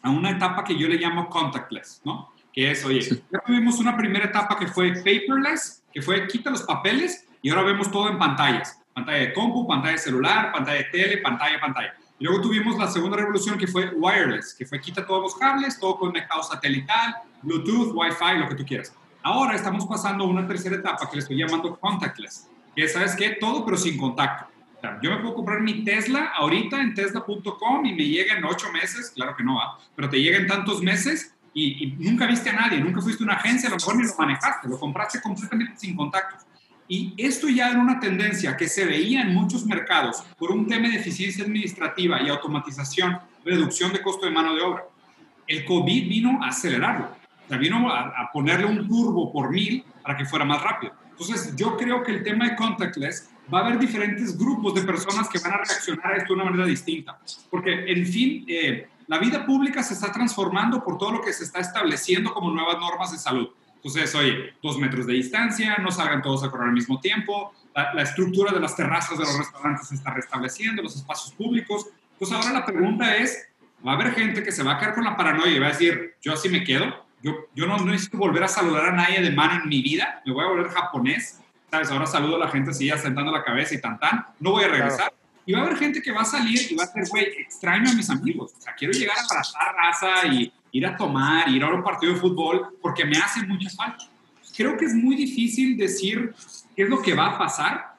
a 0.04 0.12
una 0.12 0.30
etapa 0.30 0.64
que 0.64 0.78
yo 0.78 0.88
le 0.88 0.98
llamo 0.98 1.28
contactless, 1.28 2.04
¿no? 2.06 2.32
Que 2.54 2.70
es, 2.70 2.86
oye, 2.86 3.02
ya 3.02 3.40
tuvimos 3.44 3.80
una 3.80 3.98
primera 3.98 4.26
etapa 4.26 4.60
que 4.60 4.68
fue 4.68 4.94
paperless, 4.94 5.82
que 5.92 6.00
fue 6.04 6.28
quita 6.28 6.52
los 6.52 6.62
papeles 6.62 7.26
y 7.42 7.50
ahora 7.50 7.64
vemos 7.64 7.90
todo 7.90 8.08
en 8.08 8.20
pantallas. 8.20 8.80
Pantalla 8.94 9.18
de 9.18 9.34
compu, 9.34 9.66
pantalla 9.66 9.94
de 9.94 9.98
celular, 9.98 10.52
pantalla 10.52 10.78
de 10.78 10.84
tele, 10.92 11.18
pantalla, 11.18 11.60
pantalla. 11.60 11.96
Y 12.20 12.26
luego 12.26 12.42
tuvimos 12.42 12.78
la 12.78 12.88
segunda 12.88 13.18
revolución 13.18 13.58
que 13.58 13.66
fue 13.66 13.90
wireless, 13.90 14.54
que 14.54 14.68
fue 14.68 14.80
quita 14.80 15.08
todos 15.08 15.24
los 15.24 15.36
cables, 15.36 15.80
todo 15.80 15.98
conectado 15.98 16.44
satelital, 16.44 17.16
Bluetooth, 17.42 17.96
Wi-Fi, 17.96 18.38
lo 18.38 18.50
que 18.50 18.54
tú 18.54 18.64
quieras. 18.64 18.96
Ahora 19.24 19.56
estamos 19.56 19.88
pasando 19.88 20.24
a 20.24 20.28
una 20.28 20.46
tercera 20.46 20.76
etapa 20.76 21.10
que 21.10 21.16
le 21.16 21.24
estoy 21.24 21.36
llamando 21.36 21.80
contactless, 21.80 22.48
que 22.76 22.84
es, 22.84 22.94
¿sabes 22.94 23.16
qué? 23.16 23.38
Todo 23.42 23.66
pero 23.66 23.76
sin 23.76 23.98
contacto. 23.98 24.53
Yo 25.02 25.12
me 25.12 25.18
puedo 25.18 25.36
comprar 25.36 25.62
mi 25.62 25.86
Tesla 25.86 26.34
ahorita 26.36 26.82
en 26.82 26.94
tesla.com 26.94 27.86
y 27.86 27.94
me 27.94 28.06
llega 28.06 28.36
en 28.38 28.44
ocho 28.44 28.70
meses, 28.72 29.12
claro 29.16 29.34
que 29.36 29.44
no 29.44 29.56
va, 29.56 29.78
pero 29.96 30.10
te 30.10 30.22
llega 30.22 30.38
en 30.38 30.46
tantos 30.46 30.82
meses 30.84 31.34
y, 31.54 31.86
y, 31.86 31.92
nunca 32.00 32.28
viste 32.28 32.50
a 32.50 32.54
nadie, 32.54 32.82
nunca 32.82 33.00
fuiste 33.00 33.24
a 33.24 33.26
una 33.26 33.36
agencia, 33.36 33.70
a 33.70 33.72
lo 33.72 33.78
mejor 33.78 33.96
ni 33.96 34.04
lo 34.04 34.16
manejaste, 34.18 34.68
lo 34.68 34.78
compraste 34.78 35.22
completamente 35.22 35.78
sin 35.78 35.96
contactos. 35.96 36.42
Y 36.90 37.14
esto 37.18 37.48
ya 37.48 37.70
era 37.70 37.80
una 37.80 38.00
tendencia 38.00 38.58
que 38.58 38.68
se 38.68 38.86
veía 38.86 39.22
en 39.22 39.34
muchos 39.34 39.66
mercados 39.66 40.22
por 40.38 40.52
un 40.52 40.68
tema 40.68 40.90
de 40.90 40.96
eficiencia 40.96 41.46
administrativa 41.46 42.22
y 42.22 42.28
automatización, 42.28 43.20
reducción 43.46 43.94
de 43.94 44.02
costo 44.02 44.26
de 44.26 44.34
mano 44.34 44.54
de 44.54 44.62
obra. 44.62 44.84
El 45.48 45.64
COVID 45.64 46.10
vino 46.10 46.44
a 46.44 46.50
acelerarlo, 46.50 47.06
o 47.06 47.48
sea, 47.48 47.58
vino 47.58 47.90
a, 47.90 48.10
a 48.10 48.32
ponerle 48.34 48.66
un 48.66 48.86
turbo 48.86 49.32
por 49.32 49.50
mil 49.50 49.86
para 50.02 50.18
que 50.18 50.26
fuera 50.26 50.44
más 50.44 50.62
rápido. 50.62 50.94
Entonces, 51.12 51.56
yo 51.56 51.78
creo 51.78 52.04
que 52.04 52.12
el 52.12 52.24
tema 52.24 52.50
de 52.50 52.56
contactless 52.58 53.30
va 53.52 53.60
a 53.60 53.66
haber 53.66 53.80
diferentes 53.80 54.38
grupos 54.38 54.76
de 54.76 54.82
personas 54.82 55.28
que 55.30 55.40
van 55.40 55.54
a 55.54 55.58
reaccionar 55.58 56.14
a 56.14 56.18
esto 56.18 56.34
de 56.34 56.42
una 56.42 56.50
manera 56.50 56.66
distinta. 56.66 57.20
Porque, 57.50 57.92
en 57.92 58.06
fin, 58.06 58.46
eh, 58.48 58.88
la 59.08 59.18
vida 59.18 59.46
pública 59.46 59.84
se 59.84 59.94
está 59.94 60.12
transformando 60.12 60.84
por 60.84 60.98
todo 60.98 61.14
lo 61.14 61.22
que 61.22 61.34
se 61.34 61.44
está 61.44 61.60
estableciendo 61.60 62.34
como 62.34 62.52
nuevas 62.52 62.78
normas 62.80 63.12
de 63.12 63.18
salud. 63.18 63.50
Entonces, 63.76 64.16
oye, 64.16 64.54
dos 64.62 64.78
metros 64.80 65.06
de 65.06 65.14
distancia, 65.14 65.78
no 65.78 65.92
salgan 65.92 66.22
todos 66.22 66.44
a 66.44 66.50
correr 66.50 66.68
al 66.68 66.74
mismo 66.74 67.02
tiempo, 67.02 67.54
la, 67.76 68.02
estructura 68.02 68.54
de 68.54 68.60
las 68.60 68.76
terrazas 68.76 69.18
de 69.18 69.26
los 69.26 69.38
restaurantes 69.38 69.88
se 69.90 69.96
está 69.96 70.12
restableciendo, 70.12 70.82
los 70.82 70.96
espacios 70.96 71.34
públicos. 71.34 71.88
Entonces, 72.14 72.38
ahora 72.38 72.60
la 72.60 72.66
pregunta 72.66 73.18
es, 73.18 73.50
va 73.86 73.92
a 73.92 73.96
haber 73.96 74.14
gente 74.14 74.42
que 74.42 74.54
se 74.54 74.64
va 74.64 74.76
a 74.76 74.80
quedar 74.80 74.94
con 74.94 75.04
la 75.04 75.18
paranoia 75.18 75.52
y 75.52 75.60
va 75.60 75.68
a 75.68 75.72
decir, 75.72 76.16
yo 76.22 76.34
así 76.34 76.48
me 76.48 76.64
quedo, 76.64 77.06
yo, 77.22 77.34
yo 77.54 77.68
no, 77.68 77.78
no 77.78 77.86
necesito 77.86 78.18
volver 78.18 78.44
a 78.44 78.48
saludar 78.48 78.86
a 78.86 78.92
nadie 78.92 79.22
de 79.22 79.32
mano 79.32 79.62
en 79.62 79.68
mi 79.68 79.82
vida, 79.82 80.22
me 80.26 80.32
voy 80.32 80.46
a 80.46 80.48
volver 80.48 80.70
japonés, 80.70 81.43
¿sabes? 81.74 81.90
Ahora 81.90 82.06
saludo 82.06 82.36
a 82.36 82.40
la 82.40 82.50
gente 82.50 82.70
así, 82.70 82.86
ya 82.86 83.00
sentando 83.00 83.32
la 83.32 83.44
cabeza 83.44 83.74
y 83.74 83.82
tan 83.82 84.00
tan, 84.00 84.28
no 84.40 84.52
voy 84.52 84.64
a 84.64 84.68
regresar. 84.68 85.10
Claro. 85.10 85.16
Y 85.44 85.54
va 85.54 85.60
a 85.60 85.62
haber 85.64 85.78
gente 85.78 86.04
que 86.04 86.12
va 86.12 86.22
a 86.22 86.26
salir 86.26 86.72
y 86.72 86.76
va 86.76 86.84
a 86.84 86.86
decir, 86.86 87.10
güey, 87.10 87.26
extraño 87.40 87.90
a 87.90 87.94
mis 87.96 88.12
amigos, 88.12 88.54
o 88.56 88.62
sea, 88.62 88.76
quiero 88.76 88.94
llegar 88.94 89.18
a 89.18 89.22
abrazar 89.22 89.76
raza 89.76 90.28
y 90.28 90.54
ir 90.72 90.86
a 90.86 90.96
tomar, 90.96 91.50
ir 91.50 91.64
a 91.64 91.74
un 91.74 91.84
partido 91.84 92.14
de 92.14 92.20
fútbol, 92.20 92.78
porque 92.80 93.06
me 93.06 93.18
hace 93.18 93.44
mucha 93.48 93.72
falta. 93.72 94.06
Creo 94.56 94.78
que 94.78 94.86
es 94.86 94.94
muy 94.94 95.16
difícil 95.16 95.76
decir 95.76 96.36
qué 96.76 96.84
es 96.84 96.90
lo 96.90 97.02
que 97.02 97.16
va 97.16 97.30
a 97.30 97.38
pasar, 97.40 97.96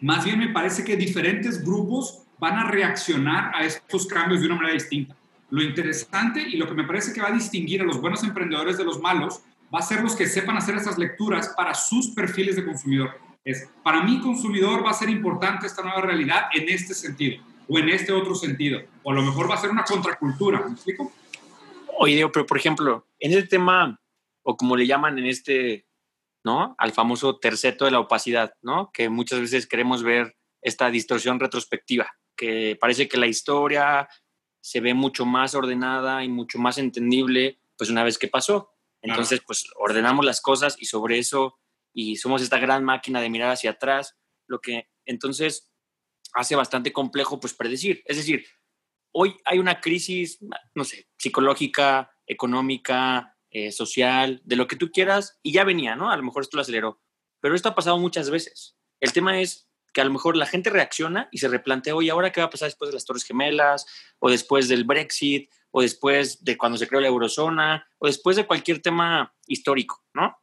más 0.00 0.24
bien 0.24 0.38
me 0.38 0.50
parece 0.50 0.84
que 0.84 0.96
diferentes 0.96 1.64
grupos 1.64 2.22
van 2.38 2.58
a 2.58 2.70
reaccionar 2.70 3.52
a 3.56 3.64
estos 3.64 4.06
cambios 4.06 4.40
de 4.40 4.46
una 4.46 4.54
manera 4.54 4.74
distinta. 4.74 5.16
Lo 5.50 5.62
interesante 5.62 6.40
y 6.40 6.56
lo 6.56 6.68
que 6.68 6.74
me 6.74 6.84
parece 6.84 7.12
que 7.12 7.20
va 7.20 7.28
a 7.28 7.32
distinguir 7.32 7.80
a 7.82 7.84
los 7.84 8.00
buenos 8.00 8.22
emprendedores 8.22 8.78
de 8.78 8.84
los 8.84 9.00
malos 9.00 9.40
va 9.74 9.80
a 9.80 9.82
ser 9.82 10.02
los 10.02 10.16
que 10.16 10.26
sepan 10.26 10.56
hacer 10.56 10.76
esas 10.76 10.98
lecturas 10.98 11.52
para 11.56 11.74
sus 11.74 12.08
perfiles 12.08 12.56
de 12.56 12.64
consumidor. 12.64 13.18
Es, 13.44 13.68
para 13.82 14.02
mí, 14.02 14.20
consumidor, 14.20 14.84
va 14.84 14.90
a 14.90 14.94
ser 14.94 15.08
importante 15.08 15.66
esta 15.66 15.82
nueva 15.82 16.00
realidad 16.00 16.46
en 16.52 16.68
este 16.68 16.94
sentido 16.94 17.42
o 17.68 17.78
en 17.78 17.88
este 17.88 18.12
otro 18.12 18.34
sentido. 18.34 18.80
O 19.02 19.12
a 19.12 19.14
lo 19.14 19.22
mejor 19.22 19.50
va 19.50 19.54
a 19.54 19.58
ser 19.58 19.70
una 19.70 19.84
contracultura. 19.84 20.62
¿Me 20.64 20.72
explico? 20.72 21.12
Oye, 21.98 22.28
pero 22.28 22.46
por 22.46 22.58
ejemplo, 22.58 23.06
en 23.18 23.32
este 23.32 23.48
tema, 23.48 24.00
o 24.42 24.56
como 24.56 24.76
le 24.76 24.86
llaman 24.86 25.18
en 25.18 25.26
este, 25.26 25.86
¿no? 26.44 26.74
Al 26.78 26.92
famoso 26.92 27.38
terceto 27.38 27.84
de 27.84 27.90
la 27.90 28.00
opacidad, 28.00 28.54
¿no? 28.62 28.90
Que 28.92 29.08
muchas 29.08 29.40
veces 29.40 29.66
queremos 29.66 30.02
ver 30.02 30.36
esta 30.60 30.90
distorsión 30.90 31.40
retrospectiva, 31.40 32.12
que 32.36 32.76
parece 32.80 33.08
que 33.08 33.16
la 33.16 33.26
historia 33.26 34.08
se 34.60 34.80
ve 34.80 34.94
mucho 34.94 35.24
más 35.24 35.54
ordenada 35.54 36.24
y 36.24 36.28
mucho 36.28 36.58
más 36.58 36.78
entendible, 36.78 37.60
pues 37.78 37.88
una 37.88 38.04
vez 38.04 38.18
que 38.18 38.28
pasó. 38.28 38.75
Entonces, 39.06 39.40
pues 39.46 39.64
ordenamos 39.76 40.24
las 40.24 40.40
cosas 40.40 40.76
y 40.78 40.86
sobre 40.86 41.18
eso, 41.18 41.58
y 41.92 42.16
somos 42.16 42.42
esta 42.42 42.58
gran 42.58 42.84
máquina 42.84 43.20
de 43.20 43.30
mirar 43.30 43.50
hacia 43.50 43.72
atrás, 43.72 44.16
lo 44.46 44.60
que 44.60 44.88
entonces 45.04 45.70
hace 46.34 46.56
bastante 46.56 46.92
complejo, 46.92 47.40
pues 47.40 47.54
predecir. 47.54 48.02
Es 48.04 48.16
decir, 48.16 48.44
hoy 49.12 49.36
hay 49.44 49.58
una 49.58 49.80
crisis, 49.80 50.38
no 50.74 50.84
sé, 50.84 51.08
psicológica, 51.16 52.10
económica, 52.26 53.36
eh, 53.50 53.72
social, 53.72 54.42
de 54.44 54.56
lo 54.56 54.66
que 54.66 54.76
tú 54.76 54.90
quieras, 54.90 55.38
y 55.42 55.52
ya 55.52 55.64
venía, 55.64 55.96
¿no? 55.96 56.10
A 56.10 56.16
lo 56.16 56.22
mejor 56.22 56.42
esto 56.42 56.56
lo 56.56 56.62
aceleró. 56.62 57.00
Pero 57.40 57.54
esto 57.54 57.68
ha 57.68 57.74
pasado 57.74 57.98
muchas 57.98 58.28
veces. 58.28 58.76
El 59.00 59.12
tema 59.12 59.40
es 59.40 59.70
que 59.94 60.02
a 60.02 60.04
lo 60.04 60.12
mejor 60.12 60.36
la 60.36 60.44
gente 60.44 60.68
reacciona 60.68 61.28
y 61.32 61.38
se 61.38 61.48
replantea, 61.48 61.94
oye, 61.94 62.10
¿ahora 62.10 62.32
qué 62.32 62.40
va 62.40 62.48
a 62.48 62.50
pasar 62.50 62.66
después 62.66 62.90
de 62.90 62.94
las 62.94 63.06
Torres 63.06 63.24
Gemelas? 63.24 63.86
O 64.18 64.28
después 64.28 64.68
del 64.68 64.84
Brexit, 64.84 65.50
o 65.76 65.82
después 65.82 66.42
de 66.42 66.56
cuando 66.56 66.78
se 66.78 66.88
creó 66.88 67.02
la 67.02 67.08
eurozona, 67.08 67.86
o 67.98 68.06
después 68.06 68.34
de 68.34 68.46
cualquier 68.46 68.80
tema 68.80 69.34
histórico, 69.46 70.02
¿no? 70.14 70.34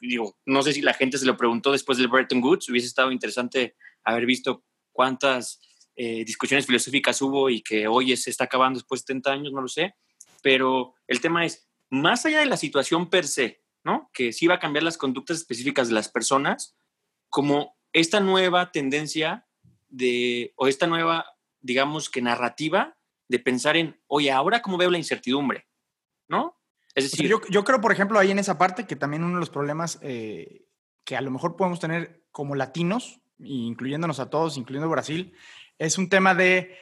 Digo, 0.00 0.38
no 0.46 0.62
sé 0.62 0.72
si 0.72 0.80
la 0.80 0.94
gente 0.94 1.18
se 1.18 1.26
lo 1.26 1.36
preguntó 1.36 1.72
después 1.72 1.98
del 1.98 2.08
Bretton 2.08 2.42
Woods, 2.42 2.70
hubiese 2.70 2.86
estado 2.86 3.12
interesante 3.12 3.76
haber 4.02 4.24
visto 4.24 4.64
cuántas 4.90 5.60
eh, 5.94 6.24
discusiones 6.24 6.64
filosóficas 6.64 7.20
hubo 7.20 7.50
y 7.50 7.60
que 7.60 7.86
hoy 7.86 8.16
se 8.16 8.30
está 8.30 8.44
acabando 8.44 8.78
después 8.78 9.02
de 9.02 9.12
70 9.12 9.30
años, 9.30 9.52
no 9.52 9.60
lo 9.60 9.68
sé, 9.68 9.94
pero 10.40 10.94
el 11.06 11.20
tema 11.20 11.44
es, 11.44 11.68
más 11.90 12.24
allá 12.24 12.38
de 12.38 12.46
la 12.46 12.56
situación 12.56 13.10
per 13.10 13.26
se, 13.26 13.60
¿no? 13.84 14.08
Que 14.14 14.32
sí 14.32 14.46
va 14.46 14.54
a 14.54 14.58
cambiar 14.58 14.84
las 14.84 14.96
conductas 14.96 15.36
específicas 15.36 15.88
de 15.88 15.94
las 15.96 16.08
personas, 16.08 16.78
como 17.28 17.76
esta 17.92 18.20
nueva 18.20 18.72
tendencia 18.72 19.46
de, 19.90 20.54
o 20.56 20.66
esta 20.66 20.86
nueva, 20.86 21.26
digamos 21.60 22.08
que 22.08 22.22
narrativa 22.22 22.97
de 23.28 23.38
pensar 23.38 23.76
en, 23.76 24.00
oye, 24.06 24.30
ahora 24.30 24.62
cómo 24.62 24.78
veo 24.78 24.90
la 24.90 24.98
incertidumbre, 24.98 25.66
¿no? 26.28 26.56
Es 26.94 27.04
decir, 27.04 27.32
o 27.32 27.38
sea, 27.38 27.46
yo, 27.46 27.52
yo, 27.52 27.64
creo, 27.64 27.80
por 27.80 27.92
ejemplo, 27.92 28.18
ahí 28.18 28.30
en 28.30 28.38
esa 28.38 28.58
parte 28.58 28.86
que 28.86 28.96
también 28.96 29.22
uno 29.22 29.34
de 29.34 29.40
los 29.40 29.50
problemas 29.50 29.98
eh, 30.02 30.66
que 31.04 31.16
a 31.16 31.20
lo 31.20 31.30
mejor 31.30 31.56
podemos 31.56 31.80
tener 31.80 32.24
como 32.32 32.54
latinos, 32.54 33.20
incluyéndonos 33.38 34.20
a 34.20 34.30
todos, 34.30 34.56
incluyendo 34.56 34.88
Brasil, 34.88 35.32
es 35.78 35.96
un 35.96 36.08
tema 36.08 36.34
de 36.34 36.76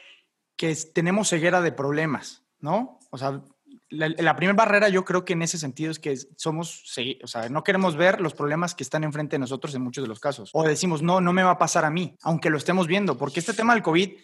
que 0.55 0.75
tenemos 0.93 1.29
ceguera 1.29 1.61
de 1.61 1.71
problemas, 1.71 2.43
¿no? 2.59 2.99
O 3.11 3.17
sea, 3.17 3.43
la, 3.89 4.09
la 4.09 4.35
primera 4.35 4.57
barrera 4.57 4.89
yo 4.89 5.05
creo 5.05 5.23
que 5.23 5.33
en 5.33 5.43
ese 5.43 5.57
sentido 5.57 5.91
es 5.91 5.99
que 5.99 6.17
somos, 6.35 6.83
o 7.23 7.27
sea, 7.27 7.49
no 7.49 7.63
queremos 7.63 7.95
ver 7.95 8.19
los 8.19 8.33
problemas 8.33 8.75
que 8.75 8.83
están 8.83 9.03
enfrente 9.03 9.35
de 9.35 9.39
nosotros 9.39 9.73
en 9.75 9.83
muchos 9.83 10.03
de 10.03 10.09
los 10.09 10.19
casos. 10.19 10.49
O 10.53 10.63
decimos, 10.63 11.01
no, 11.01 11.21
no 11.21 11.31
me 11.31 11.43
va 11.43 11.51
a 11.51 11.57
pasar 11.57 11.85
a 11.85 11.91
mí, 11.91 12.17
aunque 12.21 12.49
lo 12.49 12.57
estemos 12.57 12.87
viendo, 12.87 13.17
porque 13.17 13.39
este 13.39 13.53
tema 13.53 13.73
del 13.73 13.83
COVID 13.83 14.17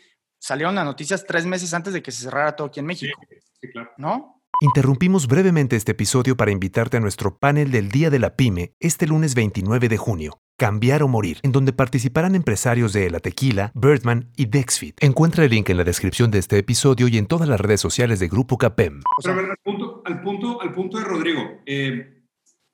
salieron 0.44 0.76
las 0.76 0.84
noticias 0.84 1.24
tres 1.26 1.46
meses 1.46 1.74
antes 1.74 1.94
de 1.94 2.04
que 2.04 2.12
se 2.12 2.24
cerrara 2.24 2.54
todo 2.54 2.68
aquí 2.68 2.82
en 2.82 2.86
México, 2.86 3.18
sí, 3.30 3.36
sí, 3.62 3.72
claro. 3.72 3.92
¿no? 3.98 4.42
Interrumpimos 4.60 5.28
brevemente 5.28 5.78
este 5.78 5.94
episodio 5.94 6.36
para 6.36 6.52
invitarte 6.52 6.98
a 6.98 7.00
nuestro 7.00 7.38
panel 7.38 7.72
del 7.72 7.90
Día 7.90 8.10
de 8.10 8.20
la 8.20 8.36
Pyme 8.36 8.74
este 8.80 9.08
lunes 9.08 9.36
29 9.36 9.88
de 9.88 9.98
junio. 9.98 10.42
Cambiar 10.58 11.02
o 11.02 11.08
Morir, 11.08 11.40
en 11.44 11.54
donde 11.54 11.72
participarán 11.72 12.36
empresarios 12.36 12.92
de 12.92 13.10
La 13.10 13.20
Tequila, 13.20 13.72
Birdman 13.74 14.32
y 14.36 14.46
Dexfit. 14.46 15.02
Encuentra 15.02 15.46
el 15.46 15.50
link 15.50 15.70
en 15.70 15.78
la 15.78 15.84
descripción 15.84 16.30
de 16.30 16.40
este 16.40 16.60
episodio 16.60 17.08
y 17.08 17.18
en 17.18 17.26
todas 17.26 17.48
las 17.48 17.60
redes 17.60 17.82
sociales 17.82 18.20
de 18.20 18.28
Grupo 18.28 18.58
CAPEM. 18.58 19.02
Pero 19.24 19.34
a 19.34 19.38
ver, 19.38 19.50
al 19.50 19.58
punto, 19.64 20.02
al 20.06 20.22
punto, 20.22 20.62
al 20.62 20.74
punto 20.74 20.98
de 20.98 21.04
Rodrigo, 21.06 21.62
eh, 21.66 22.22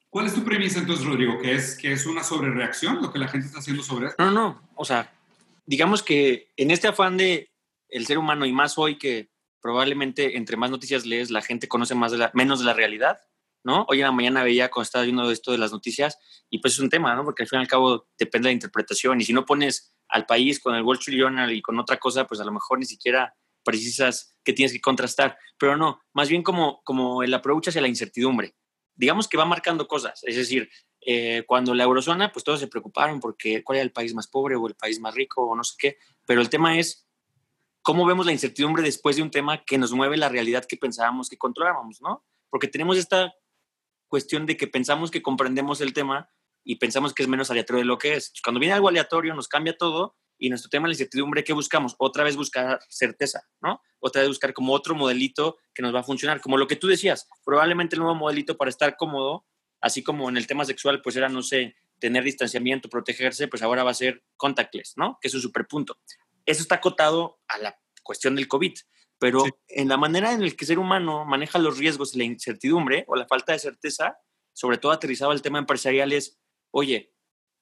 ¿cuál 0.09 0.25
es 0.25 0.33
tu 0.33 0.43
premisa 0.43 0.79
entonces, 0.79 1.05
Rodrigo? 1.05 1.39
¿Que 1.39 1.53
es, 1.53 1.77
¿Que 1.77 1.93
es 1.93 2.05
una 2.07 2.23
sobrereacción 2.23 3.01
lo 3.01 3.13
que 3.13 3.19
la 3.19 3.27
gente 3.27 3.45
está 3.45 3.59
haciendo 3.59 3.83
sobre 3.83 4.07
esto? 4.07 4.23
No, 4.23 4.31
no, 4.31 4.61
o 4.75 4.85
sea, 4.85 5.13
digamos 5.65 6.01
que 6.01 6.51
en 6.57 6.71
este 6.71 6.87
afán 6.87 7.15
de 7.15 7.48
el 7.89 8.05
ser 8.05 8.17
humano 8.17 8.45
y 8.45 8.53
más 8.53 8.77
hoy 8.77 8.97
que 8.97 9.29
probablemente 9.61 10.37
entre 10.37 10.57
más 10.57 10.71
noticias 10.71 11.05
lees, 11.05 11.31
la 11.31 11.41
gente 11.41 11.67
conoce 11.67 11.95
más 11.95 12.13
menos 12.33 12.59
de 12.59 12.65
la 12.65 12.73
realidad, 12.73 13.19
¿no? 13.63 13.85
Hoy 13.89 13.99
en 13.99 14.05
la 14.05 14.11
mañana 14.11 14.43
veía 14.43 14.69
cuando 14.69 14.83
estaba 14.83 15.03
viendo 15.03 15.29
esto 15.31 15.51
de 15.51 15.57
las 15.57 15.71
noticias 15.71 16.17
y 16.49 16.59
pues 16.59 16.73
es 16.73 16.79
un 16.79 16.89
tema, 16.89 17.13
¿no? 17.15 17.23
Porque 17.23 17.43
al 17.43 17.49
fin 17.49 17.59
y 17.59 17.61
al 17.63 17.67
cabo 17.67 18.07
depende 18.17 18.47
de 18.47 18.51
la 18.51 18.53
interpretación 18.53 19.19
y 19.19 19.25
si 19.25 19.33
no 19.33 19.45
pones 19.45 19.93
al 20.07 20.25
país 20.25 20.59
con 20.59 20.75
el 20.75 20.83
Wall 20.83 20.97
Street 20.97 21.19
Journal 21.19 21.51
y 21.51 21.61
con 21.61 21.77
otra 21.79 21.97
cosa, 21.97 22.25
pues 22.25 22.39
a 22.39 22.45
lo 22.45 22.51
mejor 22.51 22.79
ni 22.79 22.85
siquiera 22.85 23.35
precisas 23.63 24.35
que 24.43 24.53
tienes 24.53 24.71
que 24.71 24.81
contrastar, 24.81 25.37
pero 25.57 25.75
no, 25.75 26.01
más 26.13 26.29
bien 26.29 26.41
como, 26.41 26.81
como 26.83 27.21
el 27.23 27.33
approach 27.33 27.67
hacia 27.67 27.81
la 27.81 27.87
incertidumbre. 27.87 28.55
Digamos 28.95 29.27
que 29.27 29.37
va 29.37 29.45
marcando 29.45 29.87
cosas, 29.87 30.21
es 30.23 30.35
decir, 30.35 30.69
eh, 31.01 31.43
cuando 31.47 31.73
la 31.73 31.83
eurozona, 31.83 32.31
pues 32.31 32.43
todos 32.43 32.59
se 32.59 32.67
preocuparon 32.67 33.19
porque 33.19 33.63
cuál 33.63 33.77
era 33.77 33.83
el 33.83 33.91
país 33.91 34.13
más 34.13 34.27
pobre 34.27 34.55
o 34.55 34.67
el 34.67 34.75
país 34.75 34.99
más 34.99 35.13
rico 35.13 35.43
o 35.43 35.55
no 35.55 35.63
sé 35.63 35.75
qué, 35.77 35.97
pero 36.25 36.41
el 36.41 36.49
tema 36.49 36.77
es 36.77 37.08
cómo 37.89 38.05
vemos 38.05 38.27
la 38.27 38.31
incertidumbre 38.31 38.83
después 38.83 39.15
de 39.15 39.23
un 39.23 39.31
tema 39.31 39.63
que 39.65 39.79
nos 39.79 39.93
mueve 39.93 40.15
la 40.15 40.29
realidad 40.29 40.63
que 40.63 40.77
pensábamos 40.77 41.27
que 41.27 41.39
controlábamos, 41.39 42.03
¿no? 42.03 42.23
Porque 42.51 42.67
tenemos 42.67 42.99
esta 42.99 43.33
cuestión 44.07 44.45
de 44.45 44.57
que 44.57 44.67
pensamos 44.67 45.09
que 45.09 45.23
comprendemos 45.23 45.81
el 45.81 45.91
tema 45.91 46.29
y 46.63 46.75
pensamos 46.75 47.15
que 47.15 47.23
es 47.23 47.27
menos 47.27 47.49
aleatorio 47.49 47.79
de 47.79 47.87
lo 47.87 47.97
que 47.97 48.13
es. 48.13 48.31
Cuando 48.43 48.59
viene 48.59 48.75
algo 48.75 48.89
aleatorio 48.89 49.33
nos 49.33 49.47
cambia 49.47 49.75
todo 49.75 50.15
y 50.37 50.49
nuestro 50.49 50.69
tema 50.69 50.83
de 50.83 50.89
la 50.89 50.93
incertidumbre, 50.93 51.43
¿qué 51.43 51.51
buscamos? 51.51 51.95
Otra 51.97 52.23
vez 52.23 52.35
buscar 52.35 52.79
certeza, 52.89 53.41
¿no? 53.59 53.81
Otra 53.97 54.21
vez 54.21 54.29
buscar 54.29 54.53
como 54.53 54.73
otro 54.73 54.93
modelito 54.93 55.57
que 55.73 55.81
nos 55.81 55.91
va 55.91 56.01
a 56.01 56.03
funcionar, 56.03 56.41
como 56.41 56.57
lo 56.57 56.67
que 56.67 56.75
tú 56.75 56.85
decías, 56.85 57.27
probablemente 57.43 57.95
el 57.95 58.01
nuevo 58.01 58.13
modelito 58.13 58.55
para 58.55 58.69
estar 58.69 58.97
cómodo, 58.97 59.47
así 59.81 60.03
como 60.03 60.29
en 60.29 60.37
el 60.37 60.45
tema 60.45 60.63
sexual, 60.63 61.01
pues 61.01 61.15
era, 61.15 61.27
no 61.27 61.41
sé, 61.41 61.75
tener 61.97 62.23
distanciamiento, 62.23 62.87
protegerse, 62.87 63.47
pues 63.47 63.63
ahora 63.63 63.83
va 63.83 63.89
a 63.89 63.95
ser 63.95 64.23
contactless, 64.37 64.93
¿no? 64.95 65.17
Que 65.19 65.29
es 65.29 65.33
un 65.33 65.41
super 65.41 65.65
punto. 65.65 65.97
Eso 66.49 66.63
está 66.63 66.75
acotado 66.75 67.39
a 67.47 67.59
la 67.59 67.79
cuestión 68.01 68.35
del 68.35 68.47
COVID, 68.47 68.73
pero 69.19 69.43
en 69.67 69.87
la 69.87 69.97
manera 69.97 70.33
en 70.33 70.41
la 70.41 70.49
que 70.49 70.57
el 70.61 70.67
ser 70.67 70.79
humano 70.79 71.23
maneja 71.23 71.59
los 71.59 71.77
riesgos 71.77 72.15
y 72.15 72.17
la 72.17 72.23
incertidumbre 72.23 73.05
o 73.07 73.15
la 73.15 73.27
falta 73.27 73.53
de 73.53 73.59
certeza, 73.59 74.17
sobre 74.51 74.79
todo 74.79 74.91
aterrizado 74.91 75.29
al 75.29 75.43
tema 75.43 75.59
empresarial, 75.59 76.11
es, 76.11 76.39
oye, 76.71 77.13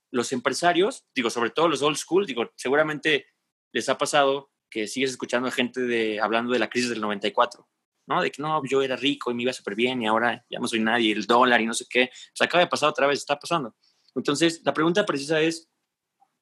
los 0.10 0.32
empresarios, 0.32 1.06
digo, 1.14 1.30
sobre 1.30 1.50
todo 1.50 1.68
los 1.68 1.82
old 1.82 1.98
school, 1.98 2.26
digo, 2.26 2.50
seguramente 2.56 3.26
les 3.74 3.90
ha 3.90 3.98
pasado 3.98 4.54
que 4.70 4.88
sigues 4.88 5.12
escuchando 5.12 5.50
a 5.50 5.52
gente 5.52 5.82
de, 5.82 6.22
hablando 6.22 6.54
de 6.54 6.60
la 6.60 6.70
crisis 6.70 6.90
del 6.90 7.02
94, 7.02 7.68
¿no? 8.08 8.22
De 8.22 8.32
que 8.32 8.42
no, 8.42 8.62
yo 8.64 8.82
era 8.84 8.96
rico 8.96 9.32
y 9.32 9.34
me 9.34 9.44
iba 9.44 9.52
súper 9.52 9.76
bien 9.76 10.02
y 10.02 10.08
ahora 10.08 10.46
ya 10.50 10.60
no 10.60 10.68
soy 10.70 10.80
nadie, 10.80 11.12
el 11.12 11.26
dólar 11.26 11.60
y 11.60 11.66
no 11.66 11.74
sé 11.74 11.86
qué. 11.90 12.10
Se 12.34 12.46
acaba 12.46 12.64
de 12.64 12.70
pasar 12.70 12.88
otra 12.88 13.06
vez, 13.06 13.20
está 13.20 13.38
pasando. 13.38 13.76
Entonces, 14.16 14.62
la 14.64 14.74
pregunta 14.74 15.06
precisa 15.06 15.42
es, 15.42 15.70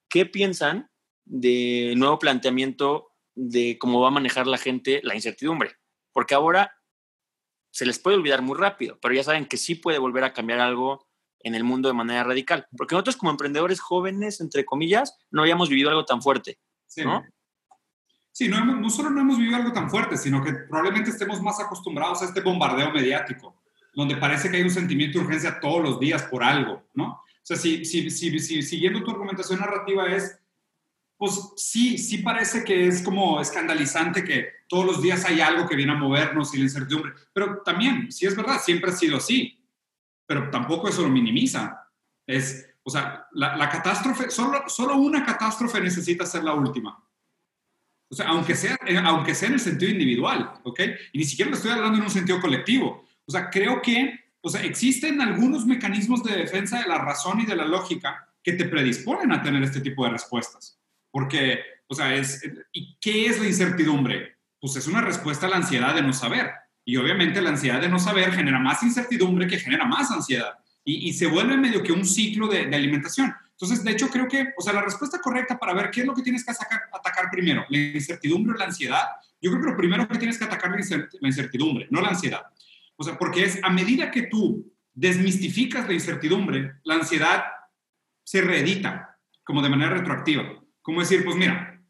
¿qué 0.07 0.27
piensan 0.27 0.91
de 1.25 1.93
nuevo 1.97 2.19
planteamiento 2.19 3.11
de 3.33 3.77
cómo 3.79 3.99
va 4.01 4.07
a 4.09 4.11
manejar 4.11 4.47
la 4.47 4.57
gente 4.57 5.01
la 5.03 5.15
incertidumbre. 5.15 5.75
Porque 6.13 6.35
ahora 6.35 6.71
se 7.71 7.85
les 7.85 7.99
puede 7.99 8.17
olvidar 8.17 8.41
muy 8.41 8.57
rápido, 8.57 8.97
pero 9.01 9.13
ya 9.13 9.23
saben 9.23 9.45
que 9.45 9.57
sí 9.57 9.75
puede 9.75 9.97
volver 9.97 10.23
a 10.23 10.33
cambiar 10.33 10.59
algo 10.59 11.07
en 11.39 11.55
el 11.55 11.63
mundo 11.63 11.89
de 11.89 11.93
manera 11.93 12.23
radical. 12.23 12.67
Porque 12.77 12.95
nosotros 12.95 13.17
como 13.17 13.31
emprendedores 13.31 13.79
jóvenes, 13.81 14.39
entre 14.39 14.63
comillas, 14.65 15.17
no 15.31 15.41
habíamos 15.41 15.67
vivido 15.69 15.89
algo 15.89 16.05
tan 16.05 16.21
fuerte. 16.21 16.57
Sí. 16.87 17.03
¿no? 17.03 17.23
Sí, 18.31 18.47
no, 18.47 18.57
hemos- 18.57 18.79
no 18.79 18.89
solo 18.89 19.09
no 19.09 19.21
hemos 19.21 19.37
vivido 19.37 19.55
algo 19.57 19.71
tan 19.73 19.89
fuerte, 19.89 20.17
sino 20.17 20.43
que 20.43 20.53
probablemente 20.53 21.09
estemos 21.09 21.41
más 21.41 21.59
acostumbrados 21.59 22.21
a 22.21 22.25
este 22.25 22.41
bombardeo 22.41 22.91
mediático, 22.91 23.61
donde 23.93 24.17
parece 24.17 24.49
que 24.49 24.57
hay 24.57 24.63
un 24.63 24.69
sentimiento 24.69 25.19
de 25.19 25.25
urgencia 25.25 25.59
todos 25.59 25.81
los 25.81 25.99
días 25.99 26.23
por 26.23 26.43
algo, 26.43 26.83
¿no? 26.93 27.05
O 27.11 27.21
sea, 27.47 27.55
si, 27.57 27.85
si, 27.85 28.09
si, 28.09 28.37
si- 28.39 28.61
siguiendo 28.61 29.03
tu 29.03 29.11
argumentación 29.11 29.59
narrativa 29.59 30.07
es, 30.07 30.37
pues 31.17 31.53
sí, 31.55 31.97
sí 31.97 32.19
parece 32.19 32.63
que 32.63 32.87
es 32.87 33.01
como 33.01 33.39
escandalizante 33.39 34.23
que 34.23 34.49
todos 34.67 34.85
los 34.85 35.01
días 35.01 35.23
hay 35.25 35.41
algo 35.41 35.67
que 35.67 35.75
viene 35.75 35.93
a 35.93 35.95
movernos 35.95 36.53
y 36.53 36.57
la 36.57 36.63
incertidumbre, 36.63 37.13
pero 37.31 37.61
también, 37.63 38.11
sí 38.11 38.25
es 38.25 38.35
verdad, 38.35 38.59
siempre 38.61 38.91
ha 38.91 38.95
sido 38.95 39.17
así, 39.17 39.57
pero 40.25 40.49
tampoco 40.49 40.89
eso 40.89 41.03
lo 41.03 41.09
minimiza. 41.09 41.89
Es, 42.27 42.67
o 42.83 42.89
sea, 42.89 43.27
la, 43.31 43.55
la 43.55 43.69
catástrofe, 43.69 44.29
solo, 44.29 44.63
solo 44.67 44.97
una 44.97 45.23
catástrofe 45.23 45.79
necesita 45.79 46.25
ser 46.25 46.43
la 46.43 46.53
última. 46.53 47.01
O 48.09 48.15
sea, 48.15 48.27
aunque 48.27 48.55
sea, 48.55 48.77
eh, 48.85 48.97
aunque 48.97 49.35
sea 49.35 49.47
en 49.47 49.55
el 49.55 49.59
sentido 49.59 49.91
individual, 49.91 50.53
¿ok? 50.63 50.79
Y 51.13 51.17
ni 51.19 51.23
siquiera 51.23 51.51
lo 51.51 51.57
estoy 51.57 51.71
hablando 51.71 51.97
en 51.97 52.03
un 52.03 52.09
sentido 52.09 52.39
colectivo. 52.39 53.05
O 53.25 53.31
sea, 53.31 53.49
creo 53.49 53.81
que, 53.81 54.31
o 54.41 54.49
sea, 54.49 54.61
existen 54.61 55.21
algunos 55.21 55.65
mecanismos 55.65 56.23
de 56.23 56.35
defensa 56.35 56.79
de 56.79 56.87
la 56.87 56.99
razón 56.99 57.41
y 57.41 57.45
de 57.45 57.55
la 57.55 57.65
lógica 57.65 58.29
que 58.43 58.53
te 58.53 58.65
predisponen 58.65 59.31
a 59.31 59.41
tener 59.41 59.63
este 59.63 59.81
tipo 59.81 60.05
de 60.05 60.11
respuestas. 60.11 60.79
Porque, 61.15 61.61
o 61.87 61.95
sea, 61.95 62.13
es, 62.13 62.43
¿y 62.73 62.97
qué 62.99 63.27
es 63.27 63.39
la 63.39 63.47
incertidumbre? 63.47 64.35
Pues 64.59 64.75
es 64.75 64.85
una 64.85 64.99
respuesta 64.99 65.45
a 65.45 65.49
la 65.49 65.55
ansiedad 65.55 65.95
de 65.95 66.01
no 66.01 66.11
saber. 66.11 66.51
Y 66.83 66.97
obviamente 66.97 67.41
la 67.41 67.51
ansiedad 67.51 67.79
de 67.79 67.87
no 67.87 67.99
saber 67.99 68.33
genera 68.33 68.59
más 68.59 68.83
incertidumbre 68.83 69.47
que 69.47 69.57
genera 69.57 69.85
más 69.85 70.11
ansiedad. 70.11 70.55
Y, 70.83 71.13
se 71.13 71.27
vuelve 71.27 71.55
medio 71.55 71.81
que 71.81 71.93
un 71.93 72.03
ciclo 72.03 72.49
de, 72.49 72.65
de 72.65 72.75
alimentación. 72.75 73.33
Entonces, 73.51 73.81
de 73.81 73.91
hecho, 73.91 74.09
creo 74.09 74.27
que, 74.27 74.49
o 74.57 74.61
sea, 74.61 74.73
la 74.73 74.81
respuesta 74.81 75.21
correcta 75.21 75.57
para 75.57 75.73
ver 75.73 75.89
qué 75.89 76.01
es 76.01 76.05
lo 76.05 76.13
que 76.13 76.21
tienes 76.21 76.43
que 76.43 76.51
atacar 76.51 77.29
primero, 77.31 77.65
la 77.69 77.77
incertidumbre 77.77 78.53
o 78.53 78.57
la 78.57 78.65
ansiedad, 78.65 79.05
yo 79.39 79.51
creo 79.51 79.63
que 79.63 79.71
lo 79.71 79.77
primero 79.77 80.05
que 80.09 80.17
tienes 80.17 80.37
que 80.37 80.43
atacar 80.43 80.77
es 80.77 80.91
la 80.91 81.07
incertidumbre, 81.21 81.87
no 81.91 82.01
la 82.01 82.09
ansiedad. 82.09 82.41
O 82.97 83.05
sea, 83.05 83.17
porque 83.17 83.45
es 83.45 83.57
a 83.63 83.69
medida 83.69 84.11
que 84.11 84.23
tú 84.23 84.69
desmistificas 84.93 85.87
la 85.87 85.93
incertidumbre, 85.93 86.73
la 86.83 86.95
ansiedad 86.95 87.45
se 88.25 88.41
reedita 88.41 89.17
como 89.45 89.61
de 89.61 89.69
manera 89.69 89.91
retroactiva. 89.91 90.64
Como 90.85 90.99
decir, 90.99 91.25
pues 91.25 91.35
mira, 91.35 91.81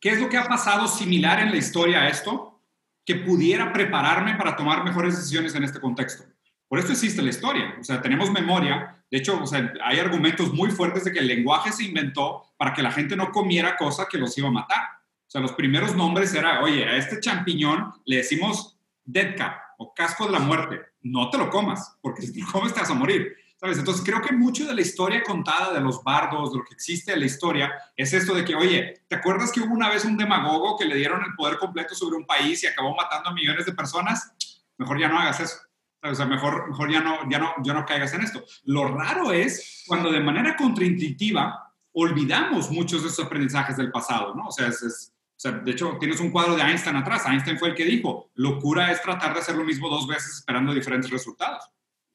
¿qué 0.00 0.10
es 0.10 0.20
lo 0.20 0.28
que 0.28 0.36
ha 0.36 0.44
pasado 0.44 0.86
similar 0.86 1.40
en 1.40 1.50
la 1.50 1.56
historia 1.56 2.02
a 2.02 2.08
esto 2.08 2.62
que 3.04 3.16
pudiera 3.16 3.72
prepararme 3.72 4.36
para 4.36 4.54
tomar 4.54 4.84
mejores 4.84 5.16
decisiones 5.16 5.56
en 5.56 5.64
este 5.64 5.80
contexto? 5.80 6.22
Por 6.68 6.78
eso 6.78 6.92
existe 6.92 7.20
la 7.20 7.30
historia. 7.30 7.74
O 7.80 7.82
sea, 7.82 8.00
tenemos 8.00 8.30
memoria. 8.30 9.02
De 9.10 9.18
hecho, 9.18 9.42
o 9.42 9.46
sea, 9.48 9.72
hay 9.84 9.98
argumentos 9.98 10.54
muy 10.54 10.70
fuertes 10.70 11.02
de 11.02 11.12
que 11.12 11.18
el 11.18 11.26
lenguaje 11.26 11.72
se 11.72 11.82
inventó 11.82 12.44
para 12.56 12.72
que 12.72 12.80
la 12.80 12.92
gente 12.92 13.16
no 13.16 13.32
comiera 13.32 13.76
cosa 13.76 14.06
que 14.08 14.18
los 14.18 14.38
iba 14.38 14.46
a 14.46 14.52
matar. 14.52 14.84
O 15.26 15.30
sea, 15.30 15.40
los 15.40 15.52
primeros 15.54 15.96
nombres 15.96 16.32
era, 16.32 16.62
oye, 16.62 16.84
a 16.84 16.96
este 16.96 17.18
champiñón 17.18 17.92
le 18.04 18.18
decimos 18.18 18.78
dead 19.04 19.36
cap 19.36 19.58
o 19.78 19.92
casco 19.92 20.26
de 20.26 20.32
la 20.32 20.38
muerte. 20.38 20.80
No 21.02 21.28
te 21.28 21.38
lo 21.38 21.50
comas, 21.50 21.96
porque 22.00 22.22
si 22.22 22.32
te 22.32 22.40
lo 22.42 22.46
comes 22.52 22.72
te 22.72 22.78
vas 22.78 22.90
a 22.90 22.94
morir. 22.94 23.34
¿Sabes? 23.60 23.78
Entonces 23.78 24.04
creo 24.04 24.22
que 24.22 24.32
mucho 24.32 24.66
de 24.66 24.74
la 24.74 24.80
historia 24.82 25.22
contada 25.24 25.72
de 25.74 25.80
los 25.80 26.02
bardos, 26.04 26.52
de 26.52 26.58
lo 26.58 26.64
que 26.64 26.74
existe 26.74 27.10
de 27.10 27.18
la 27.18 27.26
historia, 27.26 27.72
es 27.96 28.12
esto 28.12 28.32
de 28.34 28.44
que, 28.44 28.54
oye, 28.54 29.02
¿te 29.08 29.16
acuerdas 29.16 29.50
que 29.50 29.60
hubo 29.60 29.74
una 29.74 29.88
vez 29.90 30.04
un 30.04 30.16
demagogo 30.16 30.78
que 30.78 30.84
le 30.84 30.94
dieron 30.94 31.22
el 31.24 31.34
poder 31.34 31.58
completo 31.58 31.94
sobre 31.96 32.16
un 32.16 32.24
país 32.24 32.62
y 32.62 32.68
acabó 32.68 32.94
matando 32.94 33.30
a 33.30 33.34
millones 33.34 33.66
de 33.66 33.72
personas? 33.72 34.32
Mejor 34.76 35.00
ya 35.00 35.08
no 35.08 35.18
hagas 35.18 35.40
eso. 35.40 35.56
O 36.00 36.14
sea, 36.14 36.26
mejor, 36.26 36.68
mejor 36.68 36.92
ya, 36.92 37.00
no, 37.00 37.28
ya, 37.28 37.40
no, 37.40 37.52
ya 37.64 37.74
no 37.74 37.84
caigas 37.84 38.14
en 38.14 38.20
esto. 38.22 38.44
Lo 38.62 38.86
raro 38.86 39.32
es 39.32 39.82
cuando 39.88 40.12
de 40.12 40.20
manera 40.20 40.54
contraintuitiva 40.56 41.74
olvidamos 41.92 42.70
muchos 42.70 43.02
de 43.02 43.08
esos 43.08 43.24
aprendizajes 43.26 43.76
del 43.76 43.90
pasado, 43.90 44.34
¿no? 44.36 44.46
O 44.46 44.52
sea, 44.52 44.68
es, 44.68 44.82
es- 44.82 45.12
o 45.14 45.40
sea, 45.40 45.52
de 45.52 45.70
hecho, 45.70 45.96
tienes 46.00 46.18
un 46.18 46.30
cuadro 46.32 46.56
de 46.56 46.62
Einstein 46.62 46.96
atrás. 46.96 47.24
Einstein 47.26 47.58
fue 47.58 47.68
el 47.68 47.74
que 47.76 47.84
dijo, 47.84 48.30
locura 48.34 48.90
es 48.90 49.00
tratar 49.00 49.34
de 49.34 49.38
hacer 49.40 49.54
lo 49.54 49.62
mismo 49.64 49.88
dos 49.88 50.06
veces 50.08 50.34
esperando 50.38 50.74
diferentes 50.74 51.10
resultados. 51.12 51.62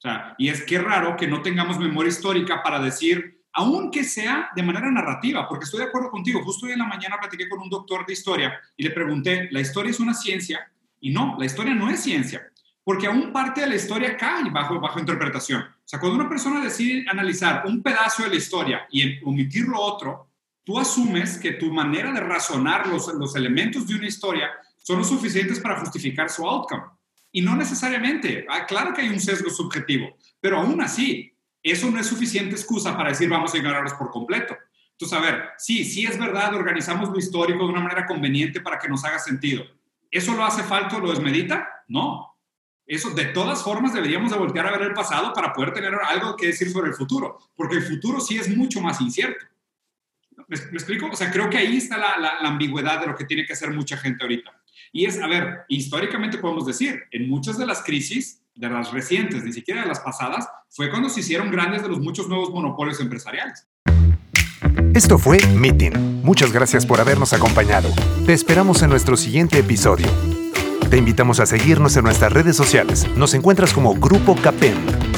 Sea, 0.04 0.34
y 0.36 0.50
es 0.50 0.62
que 0.64 0.78
raro 0.78 1.16
que 1.16 1.26
no 1.26 1.40
tengamos 1.40 1.78
memoria 1.78 2.10
histórica 2.10 2.62
para 2.62 2.78
decir, 2.78 3.40
aunque 3.54 4.04
sea 4.04 4.50
de 4.54 4.62
manera 4.62 4.90
narrativa, 4.90 5.48
porque 5.48 5.64
estoy 5.64 5.80
de 5.80 5.86
acuerdo 5.86 6.10
contigo. 6.10 6.44
Justo 6.44 6.66
hoy 6.66 6.72
en 6.72 6.80
la 6.80 6.84
mañana 6.84 7.16
platiqué 7.18 7.48
con 7.48 7.60
un 7.60 7.70
doctor 7.70 8.04
de 8.04 8.12
historia 8.12 8.52
y 8.76 8.82
le 8.82 8.90
pregunté, 8.90 9.48
¿la 9.50 9.62
historia 9.62 9.90
es 9.90 10.00
una 10.00 10.12
ciencia? 10.12 10.70
Y 11.00 11.08
no, 11.08 11.36
la 11.38 11.46
historia 11.46 11.74
no 11.74 11.88
es 11.88 12.00
ciencia, 12.00 12.42
porque 12.82 13.06
aún 13.06 13.32
parte 13.32 13.62
de 13.62 13.66
la 13.66 13.76
historia 13.76 14.14
cae 14.14 14.50
bajo, 14.50 14.78
bajo 14.78 15.00
interpretación. 15.00 15.62
O 15.62 15.86
sea, 15.86 15.98
cuando 15.98 16.20
una 16.20 16.28
persona 16.28 16.60
decide 16.60 17.06
analizar 17.08 17.62
un 17.64 17.82
pedazo 17.82 18.24
de 18.24 18.28
la 18.28 18.36
historia 18.36 18.86
y 18.90 19.24
omitir 19.24 19.66
lo 19.66 19.80
otro, 19.80 20.28
tú 20.64 20.78
asumes 20.78 21.38
que 21.38 21.52
tu 21.52 21.72
manera 21.72 22.12
de 22.12 22.20
razonar 22.20 22.88
los, 22.88 23.06
los 23.14 23.34
elementos 23.36 23.86
de 23.86 23.94
una 23.94 24.06
historia 24.06 24.50
son 24.76 24.98
los 24.98 25.08
suficientes 25.08 25.60
para 25.60 25.80
justificar 25.80 26.28
su 26.28 26.46
outcome. 26.46 26.82
Y 27.34 27.42
no 27.42 27.56
necesariamente. 27.56 28.46
Ah, 28.48 28.64
claro 28.64 28.94
que 28.94 29.00
hay 29.00 29.08
un 29.08 29.18
sesgo 29.18 29.50
subjetivo, 29.50 30.16
pero 30.40 30.58
aún 30.58 30.80
así, 30.80 31.36
eso 31.60 31.90
no 31.90 31.98
es 31.98 32.06
suficiente 32.06 32.54
excusa 32.54 32.96
para 32.96 33.08
decir 33.08 33.28
vamos 33.28 33.52
a 33.52 33.56
ignorarlos 33.56 33.94
por 33.94 34.08
completo. 34.10 34.56
Entonces, 34.92 35.18
a 35.18 35.20
ver, 35.20 35.48
sí, 35.58 35.84
sí 35.84 36.06
es 36.06 36.16
verdad, 36.16 36.54
organizamos 36.54 37.08
lo 37.08 37.18
histórico 37.18 37.64
de 37.64 37.72
una 37.72 37.80
manera 37.80 38.06
conveniente 38.06 38.60
para 38.60 38.78
que 38.78 38.88
nos 38.88 39.04
haga 39.04 39.18
sentido. 39.18 39.64
¿Eso 40.12 40.32
lo 40.34 40.44
hace 40.44 40.62
falta, 40.62 41.00
lo 41.00 41.10
desmedita? 41.10 41.68
No. 41.88 42.38
Eso, 42.86 43.10
de 43.10 43.24
todas 43.24 43.64
formas, 43.64 43.92
deberíamos 43.92 44.30
de 44.30 44.38
voltear 44.38 44.68
a 44.68 44.70
ver 44.70 44.82
el 44.82 44.94
pasado 44.94 45.32
para 45.32 45.52
poder 45.52 45.72
tener 45.72 45.92
algo 46.06 46.36
que 46.36 46.46
decir 46.46 46.70
sobre 46.70 46.90
el 46.90 46.94
futuro, 46.94 47.38
porque 47.56 47.74
el 47.74 47.82
futuro 47.82 48.20
sí 48.20 48.38
es 48.38 48.56
mucho 48.56 48.80
más 48.80 49.00
incierto. 49.00 49.44
¿Me, 50.46 50.56
explico? 50.56 51.08
O 51.10 51.16
sea, 51.16 51.32
creo 51.32 51.50
que 51.50 51.58
ahí 51.58 51.78
está 51.78 51.98
la, 51.98 52.16
la, 52.16 52.48
ambigüedad 52.48 53.00
de 53.00 53.08
lo 53.08 53.16
que 53.16 53.24
tiene 53.24 53.44
que 53.44 53.54
hacer 53.54 53.72
mucha 53.72 53.96
gente 53.96 54.22
ahorita. 54.22 54.52
Y 54.92 55.06
es, 55.06 55.20
a 55.20 55.26
ver, 55.26 55.60
históricamente 55.68 56.38
podemos 56.38 56.66
decir, 56.66 57.02
en 57.10 57.28
muchas 57.28 57.58
de 57.58 57.66
las 57.66 57.82
crisis, 57.82 58.42
de 58.54 58.68
las 58.68 58.92
recientes, 58.92 59.44
ni 59.44 59.52
siquiera 59.52 59.82
de 59.82 59.88
las 59.88 60.00
pasadas, 60.00 60.48
fue 60.70 60.90
cuando 60.90 61.08
se 61.08 61.20
hicieron 61.20 61.50
grandes 61.50 61.82
de 61.82 61.88
los 61.88 62.00
muchos 62.00 62.28
nuevos 62.28 62.50
monopolios 62.50 63.00
empresariales. 63.00 63.66
Esto 64.94 65.18
fue 65.18 65.38
Meeting. 65.48 66.22
Muchas 66.22 66.52
gracias 66.52 66.86
por 66.86 67.00
habernos 67.00 67.32
acompañado. 67.32 67.88
Te 68.26 68.32
esperamos 68.32 68.82
en 68.82 68.90
nuestro 68.90 69.16
siguiente 69.16 69.58
episodio. 69.58 70.06
Te 70.88 70.98
invitamos 70.98 71.40
a 71.40 71.46
seguirnos 71.46 71.96
en 71.96 72.04
nuestras 72.04 72.32
redes 72.32 72.56
sociales. 72.56 73.06
Nos 73.16 73.34
encuentras 73.34 73.72
como 73.72 73.94
Grupo 73.94 74.36
Capen. 74.36 75.13